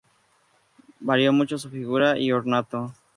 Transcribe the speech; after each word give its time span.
Varió 0.99 1.31
mucho 1.31 1.59
su 1.59 1.69
figura 1.69 2.17
y 2.17 2.31
ornato. 2.31 2.91